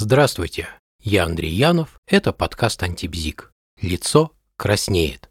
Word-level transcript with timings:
Здравствуйте, 0.00 0.68
я 1.02 1.24
Андрей 1.24 1.52
Янов, 1.52 1.98
это 2.06 2.32
подкаст 2.32 2.84
«Антибзик». 2.84 3.50
Лицо 3.82 4.30
краснеет. 4.56 5.28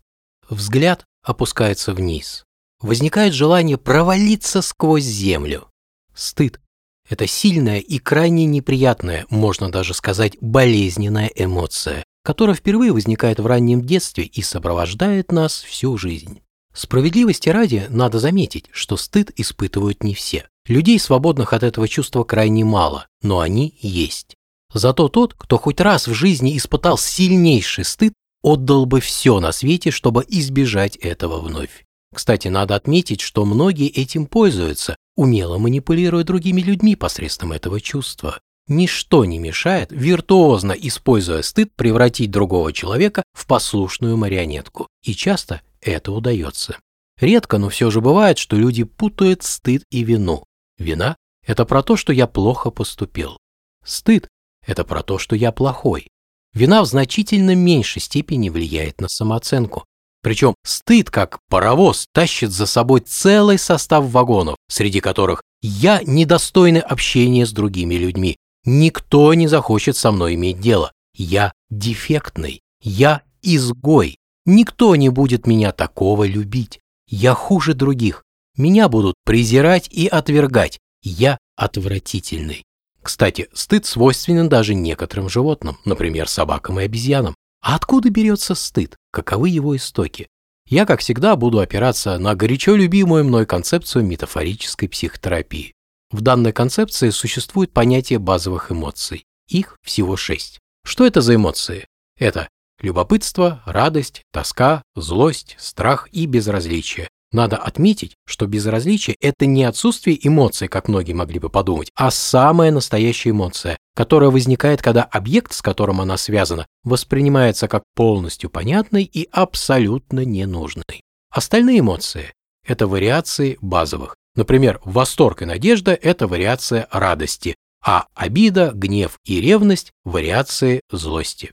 Взгляд 0.50 1.05
опускается 1.24 1.93
вниз. 1.93 2.44
Возникает 2.82 3.34
желание 3.34 3.78
провалиться 3.78 4.62
сквозь 4.62 5.06
землю. 5.06 5.70
Стыд– 6.14 6.60
это 7.10 7.28
сильная 7.28 7.80
и 7.80 7.98
крайне 7.98 8.44
неприятная, 8.44 9.26
можно 9.30 9.72
даже 9.72 9.94
сказать, 9.94 10.36
болезненная 10.42 11.31
эмоция, 11.34 12.04
которая 12.26 12.58
впервые 12.58 12.92
возникает 12.92 13.40
в 13.40 13.47
раннем 13.47 13.86
детстве 13.86 14.26
и 14.26 14.42
сопровождает 14.42 15.31
нас 15.31 15.62
всю 15.62 15.97
жизнь. 15.97 16.41
Справедливости 16.73 17.48
ради 17.48 17.86
надо 17.88 18.20
заметить, 18.20 18.66
что 18.72 18.98
стыд 18.98 19.31
испытывают 19.38 20.04
не 20.04 20.13
все. 20.13 20.49
Людей, 20.68 20.99
свободных 20.99 21.54
от 21.54 21.63
этого 21.63 21.88
чувства, 21.88 22.26
крайне 22.26 22.66
мало, 22.66 23.08
но 23.22 23.40
они 23.40 23.77
есть. 23.80 24.37
Зато 24.73 25.08
тот, 25.08 25.34
кто 25.34 25.58
хоть 25.58 25.81
раз 25.81 26.08
в 26.08 26.13
жизни 26.13 26.58
испытал 26.58 26.98
сильнейший 26.98 27.86
стыд, 27.86 28.14
отдал 28.41 28.86
бы 28.86 29.00
все 29.00 29.40
на 29.40 29.52
свете, 29.52 29.91
чтобы 29.91 30.26
избежать 30.28 30.96
этого 30.98 31.40
вновь. 31.40 31.86
Кстати, 32.14 32.48
надо 32.48 32.76
отметить, 32.76 33.22
что 33.22 33.46
многие 33.46 33.90
этим 33.90 34.26
пользуются, 34.26 34.96
умело 35.16 35.58
манипулируя 35.58 36.24
другими 36.24 36.62
людьми 36.62 36.96
посредством 36.96 37.52
этого 37.52 37.82
чувства. 37.82 38.40
Ничто 38.68 39.24
не 39.24 39.40
мешает, 39.40 39.91
виртуозно 39.91 40.74
используя 40.74 41.41
стыд, 41.41 41.72
превратить 41.76 42.32
другого 42.32 42.74
человека 42.74 43.24
в 43.34 43.48
послушную 43.48 44.18
марионетку. 44.18 44.88
И 45.04 45.13
часто 45.13 45.62
это 45.82 46.12
удается. 46.12 46.77
Редко, 47.20 47.58
но 47.58 47.70
все 47.70 47.90
же 47.90 48.02
бывает, 48.02 48.38
что 48.38 48.58
люди 48.58 48.84
путают 48.84 49.44
стыд 49.44 49.84
и 49.90 50.04
вину. 50.04 50.44
Вина– 50.77 51.16
это 51.46 51.66
про 51.66 51.82
то, 51.82 51.96
что 51.96 52.12
я 52.13 52.27
плохо 52.27 52.70
поступил. 52.70 53.38
Стыд 53.86 54.27
это 54.67 54.84
про 54.84 55.02
то, 55.02 55.17
что 55.17 55.35
я 55.35 55.52
плохой. 55.52 56.07
Вина 56.53 56.84
в 56.84 56.85
значительно 56.85 57.55
меньшей 57.55 58.02
степени 58.02 58.49
влияет 58.49 59.01
на 59.01 59.07
самооценку. 59.07 59.85
Причем 60.21 60.55
стыд, 60.65 61.09
как 61.09 61.40
паровоз, 61.49 62.07
тащит 62.13 62.51
за 62.51 62.65
собой 62.65 62.99
целый 62.99 63.57
состав 63.57 64.05
вагонов, 64.09 64.57
среди 64.69 64.99
которых 64.99 65.41
я 65.61 66.01
недостойный 66.03 66.81
общения 66.81 67.45
с 67.45 67.51
другими 67.51 67.95
людьми. 67.95 68.35
Никто 68.65 69.33
не 69.33 69.47
захочет 69.47 69.95
со 69.95 70.11
мной 70.11 70.35
иметь 70.35 70.59
дело. 70.59 70.91
Я 71.15 71.53
дефектный. 71.69 72.61
Я 72.81 73.21
изгой. 73.41 74.17
Никто 74.45 74.95
не 74.95 75.09
будет 75.09 75.47
меня 75.47 75.71
такого 75.71 76.25
любить. 76.27 76.79
Я 77.07 77.33
хуже 77.33 77.73
других. 77.73 78.23
Меня 78.57 78.89
будут 78.89 79.15
презирать 79.23 79.87
и 79.89 80.07
отвергать. 80.07 80.79
Я 81.02 81.37
отвратительный. 81.55 82.66
Кстати, 83.08 83.47
стыд 83.53 83.86
свойственен 83.86 84.50
даже 84.50 84.73
некоторым 84.73 85.30
животным, 85.30 85.77
например, 85.86 86.27
собакам 86.27 86.77
и 86.81 86.83
обезьянам. 86.83 87.36
А 87.61 87.75
откуда 87.75 88.09
берется 88.09 88.53
стыд? 88.53 88.97
Каковы 89.14 89.47
его 89.47 89.77
истоки? 89.77 90.27
Я, 90.67 90.86
как 90.86 90.99
всегда, 90.99 91.38
буду 91.38 91.59
опираться 91.59 92.19
на 92.19 92.36
горячо 92.36 92.75
любимую 92.75 93.23
мной 93.23 93.45
концепцию 93.45 94.03
метафорической 94.03 94.89
психотерапии. 94.89 95.72
В 96.11 96.19
данной 96.19 96.52
концепции 96.52 97.09
существует 97.11 97.72
понятие 97.72 98.19
базовых 98.19 98.73
эмоций. 98.73 99.23
Их 99.47 99.77
всего 99.83 100.17
шесть. 100.17 100.59
Что 100.83 101.05
это 101.05 101.21
за 101.21 101.36
эмоции? 101.36 101.86
Это 102.19 102.49
любопытство, 102.81 103.64
радость, 103.66 104.21
тоска, 104.33 104.83
злость, 104.97 105.55
страх 105.59 106.09
и 106.11 106.25
безразличие. 106.25 107.08
Надо 107.31 107.58
отметить, 107.58 108.16
что 108.25 108.47
безразличие– 108.47 109.17
это 109.20 109.45
не 109.45 109.66
отсутствие 109.66 110.17
эмоций, 110.25 110.70
как 110.70 110.88
многие 110.88 111.14
могли 111.14 111.39
бы 111.39 111.50
подумать, 111.50 111.92
а 111.95 112.09
самая 112.09 112.72
настоящая 112.72 113.31
эмоция, 113.31 113.78
которая 113.95 114.30
возникает, 114.30 114.81
когда 114.81 115.03
объект, 115.03 115.52
с 115.53 115.61
которым 115.61 116.00
она 116.00 116.16
связана, 116.16 116.66
воспринимается 116.83 117.67
как 117.67 117.83
полностью 117.95 118.50
понятный 118.50 119.03
и 119.03 119.28
абсолютно 119.31 120.23
ненужный. 120.23 121.03
Остальные 121.30 121.80
эмоции– 121.80 122.33
это 122.66 122.87
вариации 122.87 123.58
базовых. 123.61 124.16
Например, 124.36 124.80
восторг 124.86 125.42
и 125.42 125.45
надежда– 125.45 125.93
это 126.02 126.27
вариация 126.27 126.87
радости, 126.92 127.55
а 127.86 128.08
обида, 128.16 128.72
гнев 128.74 129.18
и 129.26 129.42
ревность– 129.42 129.92
вариации 130.06 130.82
злости. 130.90 131.52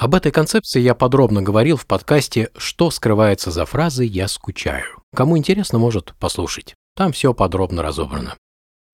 Об 0.00 0.14
этой 0.14 0.32
концепции 0.32 0.80
я 0.80 0.94
подробно 0.94 1.42
говорил 1.42 1.76
в 1.76 1.86
подкасте 1.86 2.48
«Что 2.56 2.90
скрывается 2.90 3.50
за 3.50 3.66
фразой 3.66 4.06
«я 4.06 4.28
скучаю». 4.28 5.02
Кому 5.14 5.36
интересно, 5.36 5.78
может 5.78 6.14
послушать. 6.18 6.74
Там 6.96 7.12
все 7.12 7.34
подробно 7.34 7.82
разобрано. 7.82 8.34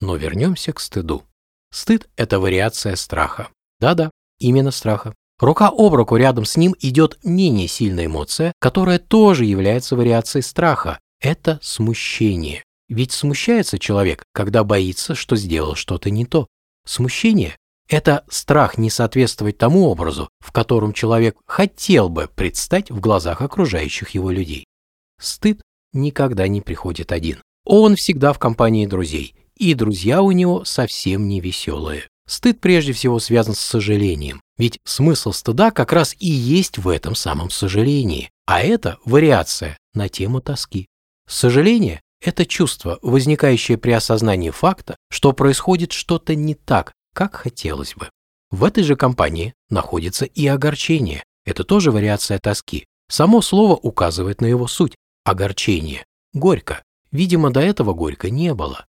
Но 0.01 0.17
вернемся 0.17 0.73
к 0.73 0.81
стыду. 0.81 1.23
Стыд– 1.71 2.09
это 2.17 2.41
вариация 2.41 2.97
страха. 2.97 3.47
Да-да, 3.79 4.11
именно 4.39 4.69
страха. 4.71 5.15
Рука 5.39 5.69
об 5.69 5.93
руку 5.93 6.17
рядом 6.17 6.43
с 6.43 6.57
ним 6.57 6.75
идет 6.81 7.17
менее 7.23 7.69
сильная 7.69 8.07
эмоция, 8.07 8.51
которая 8.59 8.99
тоже 8.99 9.45
является 9.45 9.95
вариацией 9.95 10.43
страха. 10.43 10.99
Это 11.21 11.57
смущение. 11.61 12.65
Ведь 12.89 13.13
смущается 13.13 13.79
человек, 13.79 14.25
когда 14.33 14.65
боится, 14.65 15.15
что 15.15 15.37
сделал 15.37 15.75
что-то 15.75 16.09
не 16.09 16.25
то. 16.25 16.47
Смущение 16.85 17.55
это 17.87 18.25
страх 18.29 18.77
не 18.77 18.89
соответствовать 18.89 19.57
тому 19.57 19.87
образу, 19.87 20.29
в 20.39 20.51
котором 20.51 20.93
человек 20.93 21.37
хотел 21.45 22.09
бы 22.09 22.29
предстать 22.33 22.91
в 22.91 22.99
глазах 22.99 23.41
окружающих 23.41 24.09
его 24.09 24.29
людей. 24.29 24.65
Стыд 25.19 25.61
никогда 25.93 26.47
не 26.47 26.61
приходит 26.61 27.11
один. 27.11 27.41
Он 27.65 27.95
всегда 27.95 28.33
в 28.33 28.39
компании 28.39 28.85
друзей, 28.85 29.35
и 29.55 29.73
друзья 29.73 30.21
у 30.21 30.31
него 30.31 30.63
совсем 30.65 31.27
не 31.27 31.39
веселые. 31.39 32.07
Стыд 32.27 32.59
прежде 32.59 32.91
всего 32.91 33.19
связан 33.19 33.55
с 33.55 33.59
сожалением, 33.59 34.41
ведь 34.57 34.79
смысл 34.83 35.31
стыда 35.31 35.71
как 35.71 35.93
раз 35.93 36.15
и 36.19 36.27
есть 36.27 36.77
в 36.77 36.89
этом 36.89 37.15
самом 37.15 37.49
сожалении, 37.49 38.29
а 38.45 38.61
это 38.61 38.97
вариация 39.05 39.77
на 39.93 40.09
тему 40.09 40.41
тоски. 40.41 40.87
Сожаление– 41.27 42.01
это 42.21 42.45
чувство, 42.45 42.99
возникающее 43.01 43.77
при 43.77 43.91
осознании 43.91 44.49
факта, 44.49 44.97
что 45.09 45.31
происходит 45.31 45.93
что-то 45.93 46.35
не 46.35 46.53
так, 46.53 46.91
как 47.17 47.35
хотелось 47.35 47.95
бы. 47.95 48.11
В 48.51 48.63
этой 48.63 48.83
же 48.83 48.95
компании 48.95 49.55
находится 49.71 50.25
и 50.25 50.45
огорчение. 50.45 51.23
Это 51.45 51.63
тоже 51.63 51.89
вариация 51.89 52.37
тоски. 52.37 52.85
Само 53.09 53.41
слово 53.41 53.73
указывает 53.73 54.39
на 54.39 54.45
его 54.45 54.67
суть. 54.67 54.93
Огорчение. 55.25 56.05
Горько. 56.33 56.83
Видимо, 57.09 57.49
до 57.49 57.59
этого 57.59 57.93
горько 57.93 58.29
не 58.29 58.53
было. 58.53 58.85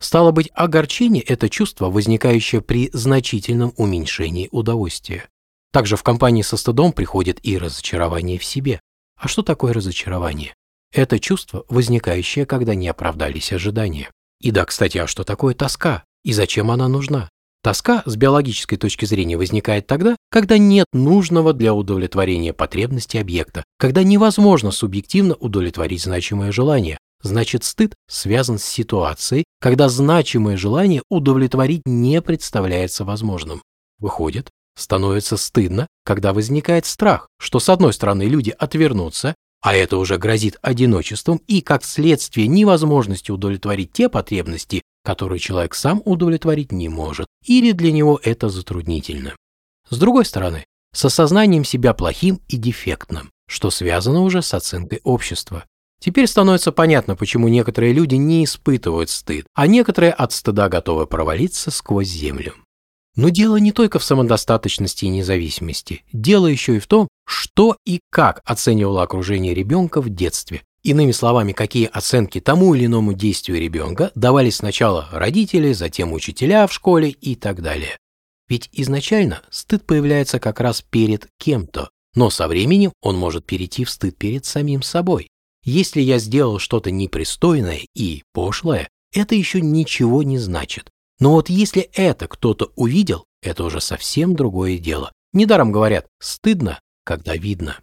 Стало 0.00 0.30
быть, 0.30 0.48
огорчение– 0.54 1.22
это 1.26 1.48
чувство, 1.48 1.90
возникающее 1.90 2.60
при 2.60 2.88
значительном 2.92 3.72
уменьшении 3.76 4.48
удовольствия. 4.52 5.28
Также 5.72 5.96
в 5.96 6.04
компании 6.04 6.42
со 6.42 6.56
стыдом 6.56 6.92
приходит 6.92 7.40
и 7.42 7.58
разочарование 7.58 8.38
в 8.38 8.44
себе. 8.44 8.78
А 9.16 9.26
что 9.26 9.42
такое 9.42 9.72
разочарование? 9.72 10.54
Это 10.92 11.18
чувство, 11.18 11.64
возникающее, 11.68 12.46
когда 12.46 12.76
не 12.76 12.86
оправдались 12.86 13.52
ожидания. 13.52 14.08
И 14.40 14.52
да, 14.52 14.66
кстати, 14.66 14.98
а 14.98 15.08
что 15.08 15.24
такое 15.24 15.56
тоска? 15.56 16.04
И 16.22 16.32
зачем 16.32 16.70
она 16.70 16.86
нужна? 16.86 17.28
Тоска 17.62 18.02
с 18.06 18.16
биологической 18.16 18.76
точки 18.76 19.04
зрения 19.04 19.36
возникает 19.36 19.86
тогда, 19.86 20.16
когда 20.30 20.58
нет 20.58 20.86
нужного 20.92 21.52
для 21.52 21.74
удовлетворения 21.74 22.52
потребности 22.52 23.18
объекта, 23.18 23.62
когда 23.78 24.02
невозможно 24.02 24.72
субъективно 24.72 25.36
удовлетворить 25.36 26.02
значимое 26.02 26.50
желание. 26.50 26.98
Значит, 27.22 27.62
стыд 27.62 27.94
связан 28.08 28.58
с 28.58 28.64
ситуацией, 28.64 29.44
когда 29.60 29.88
значимое 29.88 30.56
желание 30.56 31.02
удовлетворить 31.08 31.82
не 31.86 32.20
представляется 32.20 33.04
возможным. 33.04 33.62
Выходит, 34.00 34.50
становится 34.76 35.36
стыдно, 35.36 35.86
когда 36.04 36.32
возникает 36.32 36.84
страх, 36.84 37.28
что 37.38 37.60
с 37.60 37.68
одной 37.68 37.92
стороны 37.92 38.24
люди 38.24 38.52
отвернутся, 38.58 39.36
а 39.60 39.76
это 39.76 39.98
уже 39.98 40.18
грозит 40.18 40.58
одиночеством 40.62 41.40
и, 41.46 41.60
как 41.60 41.84
следствие, 41.84 42.48
невозможностью 42.48 43.36
удовлетворить 43.36 43.92
те 43.92 44.08
потребности, 44.08 44.82
которые 45.04 45.38
человек 45.38 45.74
сам 45.74 46.02
удовлетворить 46.04 46.72
не 46.72 46.88
может, 46.88 47.26
или 47.44 47.72
для 47.72 47.92
него 47.92 48.20
это 48.22 48.48
затруднительно. 48.48 49.34
С 49.88 49.98
другой 49.98 50.24
стороны, 50.24 50.64
с 50.94 51.04
осознанием 51.04 51.64
себя 51.64 51.94
плохим 51.94 52.40
и 52.48 52.56
дефектным, 52.56 53.30
что 53.48 53.70
связано 53.70 54.22
уже 54.22 54.42
с 54.42 54.54
оценкой 54.54 55.00
общества. 55.04 55.64
Теперь 56.00 56.26
становится 56.26 56.72
понятно, 56.72 57.14
почему 57.14 57.48
некоторые 57.48 57.92
люди 57.92 58.16
не 58.16 58.44
испытывают 58.44 59.08
стыд, 59.08 59.46
а 59.54 59.66
некоторые 59.66 60.12
от 60.12 60.32
стыда 60.32 60.68
готовы 60.68 61.06
провалиться 61.06 61.70
сквозь 61.70 62.08
землю. 62.08 62.54
Но 63.14 63.28
дело 63.28 63.56
не 63.56 63.72
только 63.72 63.98
в 63.98 64.04
самодостаточности 64.04 65.04
и 65.04 65.10
независимости. 65.10 66.02
Дело 66.12 66.46
еще 66.46 66.76
и 66.76 66.80
в 66.80 66.86
том, 66.86 67.08
что 67.26 67.76
и 67.84 68.00
как 68.10 68.40
оценивало 68.44 69.02
окружение 69.02 69.54
ребенка 69.54 70.00
в 70.00 70.08
детстве. 70.08 70.62
Иными 70.82 71.12
словами, 71.12 71.52
какие 71.52 71.86
оценки 71.86 72.40
тому 72.40 72.74
или 72.74 72.86
иному 72.86 73.12
действию 73.12 73.60
ребенка 73.60 74.10
давали 74.16 74.50
сначала 74.50 75.08
родители, 75.12 75.72
затем 75.72 76.12
учителя 76.12 76.66
в 76.66 76.72
школе 76.72 77.10
и 77.10 77.36
так 77.36 77.62
далее. 77.62 77.98
Ведь 78.48 78.68
изначально 78.72 79.42
стыд 79.50 79.86
появляется 79.86 80.40
как 80.40 80.60
раз 80.60 80.82
перед 80.82 81.28
кем-то, 81.38 81.90
но 82.14 82.30
со 82.30 82.48
временем 82.48 82.92
он 83.00 83.16
может 83.16 83.46
перейти 83.46 83.84
в 83.84 83.90
стыд 83.90 84.16
перед 84.18 84.44
самим 84.44 84.82
собой. 84.82 85.28
Если 85.64 86.00
я 86.00 86.18
сделал 86.18 86.58
что-то 86.58 86.90
непристойное 86.90 87.82
и 87.94 88.24
пошлое, 88.32 88.88
это 89.12 89.36
еще 89.36 89.60
ничего 89.60 90.24
не 90.24 90.38
значит. 90.38 90.90
Но 91.20 91.32
вот 91.32 91.48
если 91.48 91.82
это 91.92 92.26
кто-то 92.26 92.72
увидел, 92.74 93.24
это 93.42 93.62
уже 93.62 93.80
совсем 93.80 94.34
другое 94.34 94.78
дело. 94.78 95.12
Недаром 95.32 95.70
говорят 95.70 96.08
«стыдно, 96.20 96.80
когда 97.04 97.36
видно». 97.36 97.78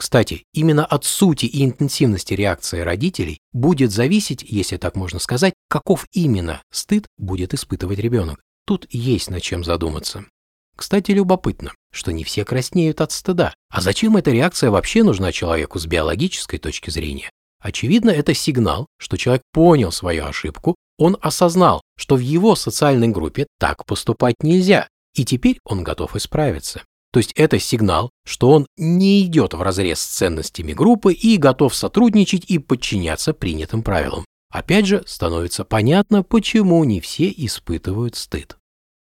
Кстати, 0.00 0.46
именно 0.54 0.86
от 0.86 1.04
сути 1.04 1.44
и 1.44 1.62
интенсивности 1.62 2.32
реакции 2.32 2.80
родителей 2.80 3.38
будет 3.52 3.92
зависеть, 3.92 4.42
если 4.42 4.78
так 4.78 4.96
можно 4.96 5.18
сказать, 5.18 5.52
каков 5.68 6.06
именно 6.10 6.62
стыд 6.72 7.06
будет 7.18 7.52
испытывать 7.52 7.98
ребенок. 7.98 8.40
Тут 8.66 8.86
есть 8.88 9.28
над 9.28 9.42
чем 9.42 9.62
задуматься. 9.62 10.24
Кстати, 10.74 11.10
любопытно, 11.10 11.72
что 11.92 12.12
не 12.12 12.24
все 12.24 12.46
краснеют 12.46 13.02
от 13.02 13.12
стыда. 13.12 13.52
А 13.68 13.82
зачем 13.82 14.16
эта 14.16 14.30
реакция 14.30 14.70
вообще 14.70 15.02
нужна 15.02 15.32
человеку 15.32 15.78
с 15.78 15.84
биологической 15.84 16.56
точки 16.56 16.88
зрения? 16.88 17.28
Очевидно, 17.62 18.08
это 18.08 18.32
сигнал, 18.32 18.86
что 18.96 19.18
человек 19.18 19.42
понял 19.52 19.92
свою 19.92 20.24
ошибку, 20.24 20.76
он 20.96 21.18
осознал, 21.20 21.82
что 21.98 22.16
в 22.16 22.20
его 22.20 22.56
социальной 22.56 23.08
группе 23.08 23.48
так 23.58 23.84
поступать 23.84 24.36
нельзя, 24.42 24.88
и 25.14 25.26
теперь 25.26 25.58
он 25.62 25.84
готов 25.84 26.16
исправиться. 26.16 26.84
То 27.12 27.18
есть 27.18 27.32
это 27.34 27.58
сигнал, 27.58 28.10
что 28.24 28.50
он 28.50 28.66
не 28.76 29.22
идет 29.22 29.54
в 29.54 29.62
разрез 29.62 30.00
с 30.00 30.06
ценностями 30.06 30.72
группы 30.72 31.12
и 31.12 31.36
готов 31.36 31.74
сотрудничать 31.74 32.44
и 32.48 32.58
подчиняться 32.58 33.34
принятым 33.34 33.82
правилам. 33.82 34.24
Опять 34.50 34.86
же, 34.86 35.02
становится 35.06 35.64
понятно, 35.64 36.22
почему 36.22 36.82
не 36.84 37.00
все 37.00 37.32
испытывают 37.36 38.16
стыд. 38.16 38.58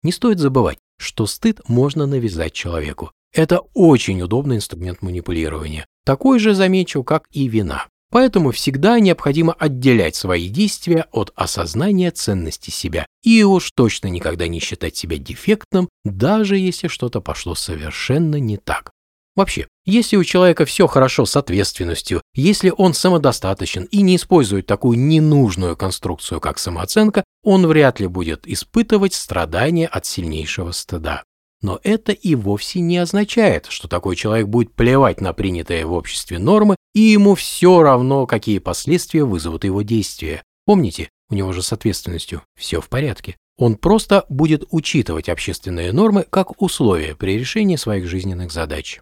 Не 0.03 0.13
стоит 0.13 0.39
забывать, 0.39 0.79
что 0.99 1.27
стыд 1.27 1.61
можно 1.69 2.07
навязать 2.07 2.53
человеку. 2.53 3.13
Это 3.33 3.61
очень 3.75 4.23
удобный 4.23 4.57
инструмент 4.57 5.03
манипулирования. 5.03 5.87
Такой 6.05 6.39
же, 6.39 6.55
замечу, 6.55 7.03
как 7.03 7.25
и 7.33 7.49
вина. 7.49 7.87
Поэтому 8.11 8.53
всегда 8.53 9.01
необходимо 9.01 9.53
отделять 9.53 10.15
свои 10.15 10.49
действия 10.49 11.07
от 11.13 11.33
осознания 11.35 12.11
ценности 12.11 12.71
себя 12.71 13.07
и 13.23 13.43
уж 13.43 13.73
точно 13.73 14.07
никогда 14.09 14.47
не 14.47 14.61
считать 14.61 14.97
себя 14.97 15.19
дефектным, 15.19 15.89
даже 16.05 16.57
если 16.57 16.89
что-то 16.89 17.21
пошло 17.21 17.55
совершенно 17.55 18.37
не 18.37 18.57
так. 18.57 18.93
Вообще, 19.37 19.69
если 19.85 20.17
у 20.17 20.25
человека 20.25 20.65
все 20.65 20.87
хорошо 20.87 21.27
с 21.27 21.37
ответственностью, 21.37 22.23
если 22.35 22.73
он 22.75 22.95
самодостаточен 22.95 23.85
и 23.85 24.01
не 24.01 24.17
использует 24.17 24.67
такую 24.67 24.99
ненужную 24.99 25.77
конструкцию, 25.77 26.41
как 26.41 26.59
самооценка, 26.59 27.23
он 27.43 27.67
вряд 27.67 28.01
ли 28.01 28.07
будет 28.07 28.49
испытывать 28.49 29.13
страдания 29.13 29.87
от 29.87 30.07
сильнейшего 30.07 30.73
стыда. 30.73 31.23
Но 31.63 31.81
это 31.83 32.13
и 32.13 32.35
вовсе 32.35 32.81
не 32.81 32.99
означает, 32.99 33.67
что 33.67 33.89
такой 33.89 34.15
человек 34.15 34.47
будет 34.47 34.75
плевать 34.75 35.21
на 35.21 35.33
принятые 35.33 35.87
в 35.87 35.93
обществе 35.93 36.39
нормы, 36.39 36.77
и 36.95 37.01
ему 37.01 37.35
все 37.35 37.83
равно, 37.83 38.27
какие 38.27 38.59
последствия 38.59 39.25
вызовут 39.25 39.65
его 39.65 39.83
действия. 39.83 40.43
Помните, 40.67 41.09
у 41.31 41.35
него 41.35 41.53
же 41.53 41.63
с 41.63 41.73
ответственностью 41.73 42.43
все 42.57 42.81
в 42.81 42.89
порядке. 42.89 43.37
Он 43.59 43.77
просто 43.77 44.27
будет 44.29 44.65
учитывать 44.71 45.31
общественные 45.31 45.93
нормы 45.93 46.27
как 46.29 46.61
условия 46.61 47.15
при 47.17 47.39
решении 47.39 47.77
своих 47.77 48.07
жизненных 48.07 48.53
задач. 48.53 49.01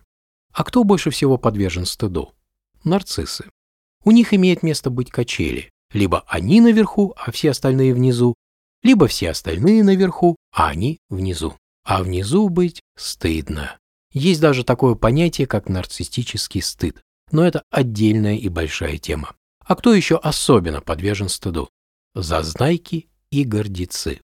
А 0.53 0.63
кто 0.63 0.85
больше 0.85 1.11
всего 1.11 1.37
подвержен 1.39 1.87
стыду? 1.87 2.33
Нарциссы. 2.85 3.47
У 4.05 4.13
них 4.13 4.33
имеет 4.33 4.63
место 4.63 4.91
быть 4.91 5.11
качели. 5.11 5.71
Либо 5.93 6.25
они 6.29 6.61
наверху, 6.61 7.15
а 7.17 7.33
все 7.33 7.51
остальные 7.51 7.95
внизу, 7.95 8.35
либо 8.83 9.09
все 9.09 9.31
остальные 9.31 9.83
наверху, 9.83 10.37
а 10.53 10.69
они 10.69 10.99
внизу 11.09 11.55
а 11.85 12.03
внизу 12.03 12.49
быть 12.49 12.81
стыдно. 12.97 13.79
Есть 14.13 14.41
даже 14.41 14.65
такое 14.65 14.95
понятие, 14.95 15.47
как 15.47 15.69
нарциссический 15.69 16.63
стыд, 16.63 17.03
но 17.31 17.45
это 17.45 17.63
отдельная 17.71 18.37
и 18.37 18.49
большая 18.49 18.99
тема. 18.99 19.35
А 19.61 19.75
кто 19.77 19.95
еще 19.95 20.17
особенно 20.17 20.81
подвержен 20.81 21.29
стыду? 21.29 21.69
Зазнайки 22.15 23.09
и 23.31 23.45
гордецы. 23.45 24.21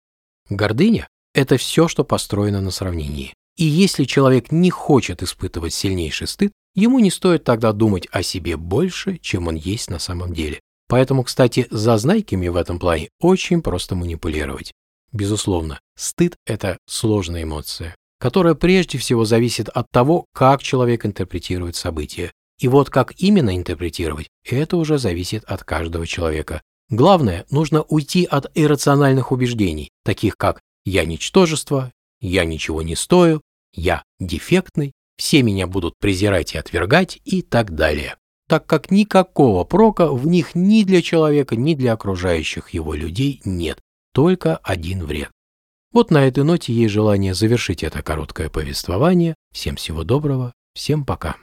Гордыня– 0.48 1.08
это 1.34 1.56
все, 1.56 1.88
что 1.88 2.04
построено 2.04 2.60
на 2.60 2.70
сравнении. 2.70 3.34
И 3.56 3.64
если 3.64 4.04
человек 4.04 4.52
не 4.52 4.70
хочет 4.70 5.22
испытывать 5.22 5.74
сильнейший 5.74 6.28
стыд, 6.28 6.52
ему 6.74 6.98
не 6.98 7.10
стоит 7.10 7.44
тогда 7.44 7.72
думать 7.72 8.06
о 8.10 8.22
себе 8.22 8.56
больше, 8.56 9.18
чем 9.18 9.48
он 9.48 9.56
есть 9.56 9.90
на 9.90 9.98
самом 9.98 10.32
деле. 10.32 10.60
Поэтому, 10.88 11.24
кстати, 11.24 11.66
зазнайками 11.70 12.48
в 12.48 12.56
этом 12.56 12.78
плане 12.78 13.08
очень 13.20 13.62
просто 13.62 13.94
манипулировать. 13.94 14.72
Безусловно, 15.12 15.80
стыд– 16.00 16.36
это 16.46 16.78
сложная 16.86 17.44
эмоция, 17.44 17.94
которая 18.18 18.54
прежде 18.54 18.98
всего 18.98 19.24
зависит 19.24 19.68
от 19.68 19.90
того, 19.90 20.26
как 20.32 20.62
человек 20.62 21.06
интерпретирует 21.06 21.76
события. 21.76 22.32
И 22.58 22.68
вот 22.68 22.90
как 22.90 23.12
именно 23.18 23.56
интерпретировать, 23.56 24.28
это 24.44 24.76
уже 24.76 24.98
зависит 24.98 25.44
от 25.44 25.64
каждого 25.64 26.06
человека. 26.06 26.62
Главное, 26.88 27.46
нужно 27.50 27.82
уйти 27.82 28.24
от 28.24 28.50
иррациональных 28.54 29.32
убеждений, 29.32 29.90
таких 30.04 30.36
как 30.36 30.60
«я 30.84 31.04
ничтожество», 31.04 31.92
«я 32.20 32.44
ничего 32.44 32.82
не 32.82 32.96
стою», 32.96 33.40
«я 33.72 34.02
дефектный», 34.18 34.92
«все 35.16 35.42
меня 35.42 35.66
будут 35.66 35.94
презирать 35.98 36.54
и 36.54 36.58
отвергать» 36.58 37.20
и 37.24 37.42
так 37.42 37.74
далее 37.74 38.16
так 38.50 38.66
как 38.66 38.90
никакого 38.90 39.62
прока 39.62 40.08
в 40.08 40.26
них 40.26 40.56
ни 40.56 40.82
для 40.82 41.02
человека, 41.02 41.54
ни 41.54 41.74
для 41.74 41.92
окружающих 41.92 42.70
его 42.70 42.94
людей 42.94 43.40
нет 43.44 43.78
только 44.12 44.56
один 44.56 45.04
вред. 45.04 45.30
Вот 45.92 46.10
на 46.10 46.26
этой 46.26 46.44
ноте 46.44 46.72
есть 46.72 46.92
желание 46.92 47.34
завершить 47.34 47.82
это 47.82 48.02
короткое 48.02 48.48
повествование. 48.48 49.34
Всем 49.52 49.74
всего 49.76 50.04
доброго, 50.04 50.52
всем 50.72 51.04
пока. 51.04 51.36